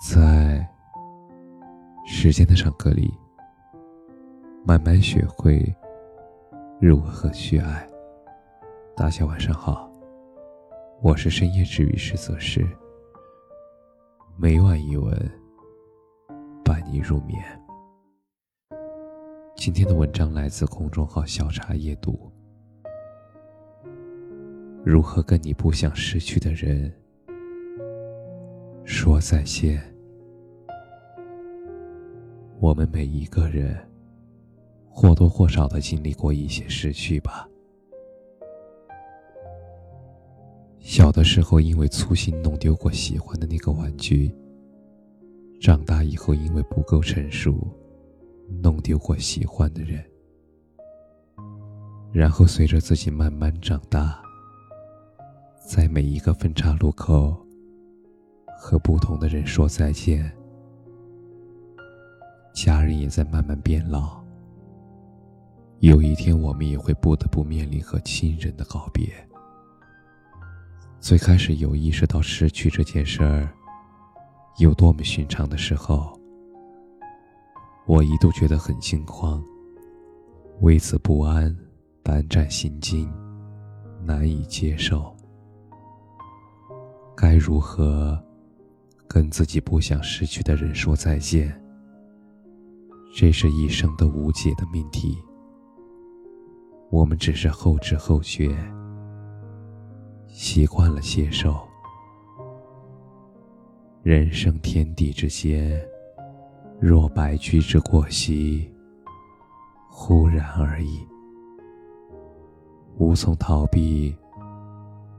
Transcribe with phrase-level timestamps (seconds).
[0.00, 0.64] 在
[2.06, 3.12] 时间的长河里，
[4.64, 5.74] 慢慢学会
[6.80, 7.84] 如何去爱。
[8.96, 9.90] 大家晚上好，
[11.02, 12.64] 我是深夜治愈师则是
[14.36, 15.12] 每晚一文
[16.64, 17.42] 伴你入眠。
[19.56, 22.32] 今天的文章来自公众号“小茶夜读”。
[24.86, 26.90] 如何跟你不想失去的人
[28.90, 29.78] 说再见？
[32.58, 33.76] 我们每一个人
[34.88, 37.46] 或多或少的经历过一些失去吧。
[40.78, 44.34] 小的时候因为粗心弄丢过喜欢的那个玩具，
[45.60, 47.58] 长大以后因为不够成熟，
[48.62, 50.02] 弄丢过喜欢的人，
[52.10, 54.18] 然后随着自己慢慢长大。
[55.66, 57.36] 在每一个分岔路口，
[58.58, 60.30] 和不同的人说再见。
[62.52, 64.20] 家人也在慢慢变老。
[65.78, 69.08] 有一天，我们也会不得不面临和亲人的告别。
[70.98, 73.48] 最开始有意识到失去这件事儿
[74.58, 76.18] 有多么寻常的时候，
[77.86, 79.40] 我一度觉得很惊慌，
[80.60, 81.56] 为此不安，
[82.02, 83.08] 胆战心惊，
[84.02, 85.14] 难以接受。
[87.16, 88.20] 该如何
[89.08, 91.58] 跟自己不想失去的人说再见？
[93.16, 95.16] 这是一生的无解的命题。
[96.90, 98.54] 我们只是后知后觉，
[100.26, 101.58] 习惯了接受。
[104.02, 105.82] 人生天地之间，
[106.78, 108.70] 若白驹之过隙，
[109.88, 111.00] 忽然而已，
[112.98, 114.14] 无从逃避。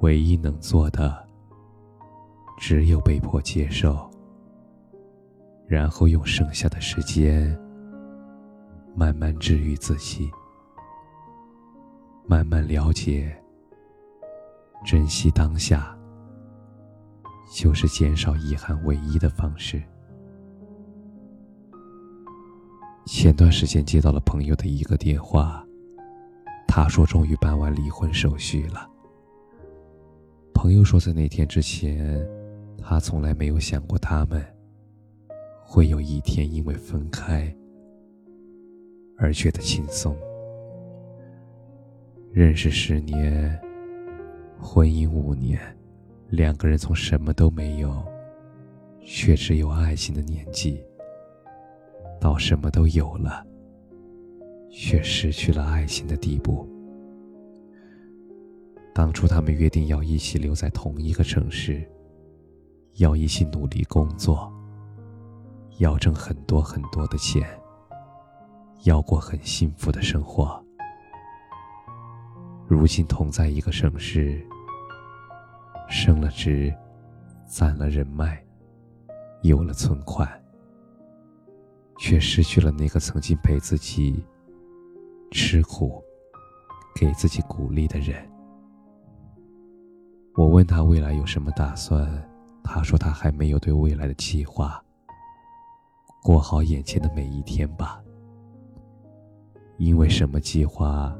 [0.00, 1.29] 唯一能做的。
[2.60, 4.08] 只有被迫接受，
[5.66, 7.58] 然后用剩下的时间
[8.94, 10.30] 慢慢治愈自己，
[12.26, 13.34] 慢慢了解，
[14.84, 15.98] 珍惜当下，
[17.50, 19.82] 就是减少遗憾唯一的方式。
[23.06, 25.66] 前段时间接到了朋友的一个电话，
[26.68, 28.86] 他说终于办完离婚手续了。
[30.52, 32.22] 朋友说在那天之前。
[32.82, 34.44] 他从来没有想过，他们
[35.62, 37.54] 会有一天因为分开
[39.16, 40.16] 而觉得轻松。
[42.32, 43.56] 认识十年，
[44.58, 45.60] 婚姻五年，
[46.28, 48.04] 两个人从什么都没有，
[49.04, 50.82] 却只有爱情的年纪，
[52.20, 53.46] 到什么都有了，
[54.68, 56.68] 却失去了爱情的地步。
[58.92, 61.88] 当初他们约定要一起留在同一个城市。
[62.96, 64.52] 要一起努力工作，
[65.78, 67.42] 要挣很多很多的钱，
[68.84, 70.62] 要过很幸福的生活。
[72.68, 74.40] 如今同在一个城市，
[75.88, 76.72] 升了职，
[77.46, 78.40] 攒了人脉，
[79.42, 80.28] 有了存款，
[81.98, 84.24] 却失去了那个曾经陪自己
[85.32, 86.00] 吃苦、
[86.94, 88.24] 给自己鼓励的人。
[90.36, 92.29] 我问他未来有什么打算？
[92.62, 94.82] 他说：“他还没有对未来的计划，
[96.22, 98.02] 过好眼前的每一天吧。
[99.76, 101.16] 因为什么计划，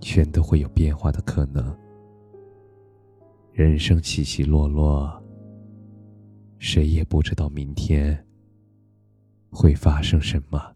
[0.00, 1.76] 全都会有变化的可能。
[3.52, 5.22] 人生起起落落，
[6.58, 8.26] 谁也不知道明天
[9.50, 10.74] 会发生什么。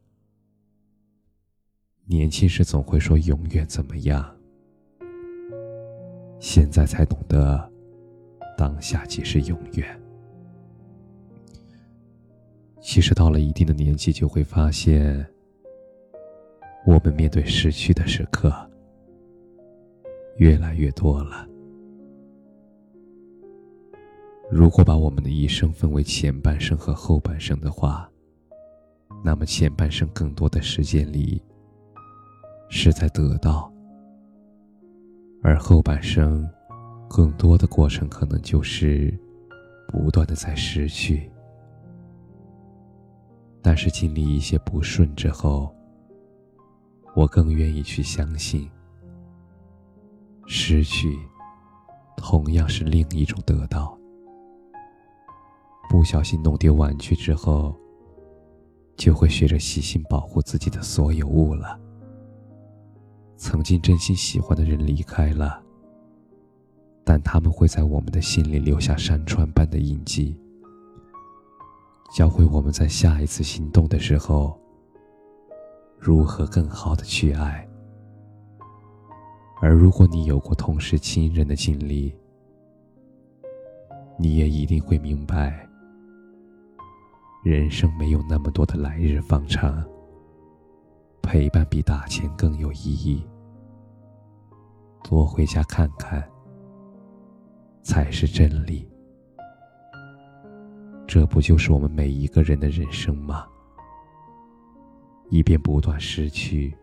[2.04, 4.36] 年轻时总会说永远怎么样，
[6.38, 7.67] 现在才懂得。”
[8.58, 10.02] 当下即是永远。
[12.80, 15.24] 其实到了一定的年纪，就会发现，
[16.84, 18.52] 我们面对失去的时刻
[20.38, 21.46] 越来越多了。
[24.50, 28.10] 如果把我们的一生分为前半生和后半生的话，
[29.22, 31.40] 那么前半生更多的时间里
[32.68, 33.72] 是在得到，
[35.44, 36.48] 而后半生。
[37.08, 39.12] 更多的过程可能就是
[39.88, 41.30] 不断的在失去，
[43.62, 45.74] 但是经历一些不顺之后，
[47.16, 48.70] 我更愿意去相信，
[50.46, 51.18] 失去
[52.16, 53.98] 同样是另一种得到。
[55.88, 57.74] 不小心弄丢玩具之后，
[58.96, 61.80] 就会学着细心保护自己的所有物了。
[63.38, 65.62] 曾经真心喜欢的人离开了。
[67.08, 70.36] 但他们会在我们的心里留下山川般的印记。
[72.14, 74.60] 教会我们在下一次心动的时候，
[75.98, 77.66] 如何更好的去爱。
[79.62, 82.14] 而如果你有过同时亲人的经历，
[84.18, 85.66] 你也一定会明白，
[87.42, 89.82] 人生没有那么多的来日方长，
[91.22, 93.26] 陪伴比打钱更有意义。
[95.02, 96.22] 多回家看看，
[97.88, 98.86] 才是真理。
[101.06, 103.46] 这不就是我们每一个人的人生吗？
[105.30, 106.76] 一边不断失去。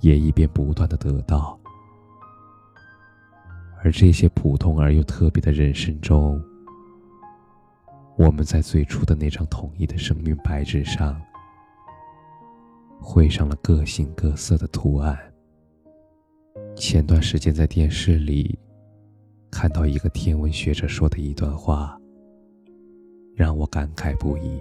[0.00, 1.58] 也一边不断的得到，
[3.82, 6.40] 而这些普通而又特别的人生中，
[8.16, 11.20] 我们在最初的那张统一的生命白纸上，
[13.00, 15.18] 绘上了各形各色的图案。
[16.76, 18.56] 前段时间在电视里
[19.50, 21.98] 看到一个天文学者说的一段话，
[23.34, 24.60] 让我感慨不已。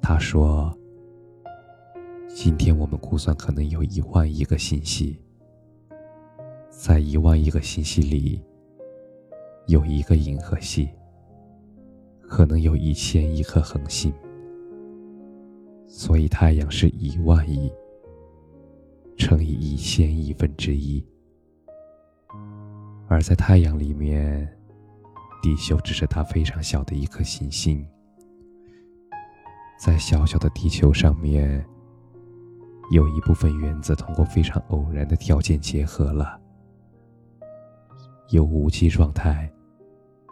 [0.00, 0.74] 他说。
[2.32, 5.18] 今天我们估算可能有一万亿个星系，
[6.70, 8.40] 在一万亿个星系里，
[9.66, 10.88] 有一个银河系，
[12.20, 14.14] 可能有一千亿颗恒星，
[15.88, 17.70] 所以太阳是一万亿
[19.18, 21.04] 乘以一千亿分之一，
[23.10, 24.48] 而在太阳里面，
[25.42, 27.84] 地球只是它非常小的一颗行星，
[29.80, 31.66] 在小小的地球上面。
[32.92, 36.40] 有一部分原子通过非常偶然的条件结合了，
[38.30, 39.48] 由无机状态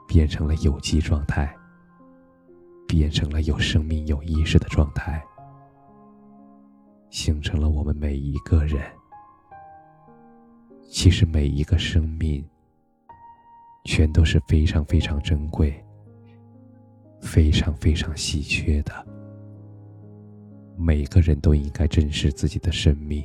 [0.08, 1.52] 变成了有机状态，
[2.86, 5.22] 变成了有生命、有意识的状态，
[7.10, 8.84] 形成了我们每一个人。
[10.88, 12.44] 其实每一个生命，
[13.88, 15.82] 全都是非常非常珍贵、
[17.22, 18.92] 非常非常稀缺的。
[20.76, 23.24] 每个人都应该珍视自己的生命，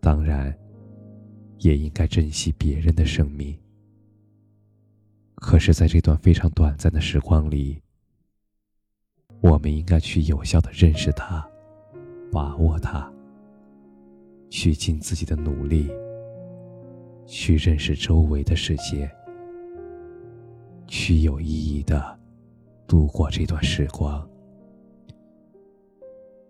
[0.00, 0.56] 当然，
[1.58, 3.54] 也应该珍惜别人的生命。
[5.34, 7.78] 可是，在这段非常短暂的时光里，
[9.42, 11.46] 我们应该去有效的认识它，
[12.32, 13.12] 把握它，
[14.48, 15.90] 去尽自己的努力，
[17.26, 19.08] 去认识周围的世界，
[20.92, 22.20] 去有意义的
[22.86, 24.28] 度过这段时光。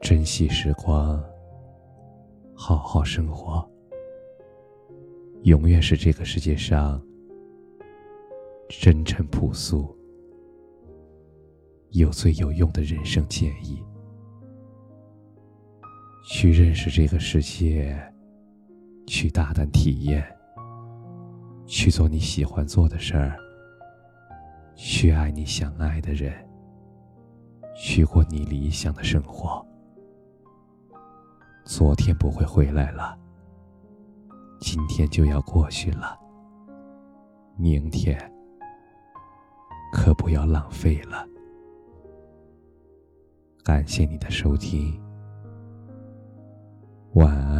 [0.01, 1.23] 珍惜时光，
[2.53, 3.65] 好好生活，
[5.45, 7.01] 永远是这个世界上
[8.69, 9.97] 真诚朴素
[11.91, 13.81] 又最有用的人生建议。
[16.25, 17.97] 去认识这个世界，
[19.07, 20.27] 去大胆体验，
[21.65, 23.39] 去做你喜欢做的事儿，
[24.75, 26.33] 去爱你想爱的人，
[27.77, 29.65] 去过你理想的生活。
[31.65, 33.17] 昨天不会回来了，
[34.61, 36.19] 今天就要过去了。
[37.57, 38.19] 明天
[39.93, 41.27] 可不要浪费了。
[43.63, 45.01] 感谢你的收听，
[47.15, 47.52] 晚安。